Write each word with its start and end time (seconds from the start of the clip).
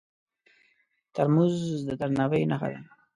ترموز 1.13 1.55
د 1.87 1.89
درناوي 1.99 2.41
نښه 2.51 2.67
ده. 2.73 2.81